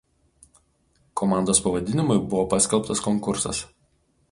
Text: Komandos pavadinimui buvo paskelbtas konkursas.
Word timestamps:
Komandos 1.21 1.61
pavadinimui 1.67 2.19
buvo 2.33 2.43
paskelbtas 2.57 3.07
konkursas. 3.11 3.63